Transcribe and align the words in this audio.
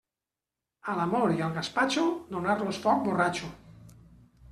A 0.93 0.95
l'amor 0.99 1.33
i 1.35 1.43
al 1.47 1.53
gaspatxo, 1.57 2.05
donar-los 2.37 2.81
foc 2.87 3.05
borratxo. 3.09 3.51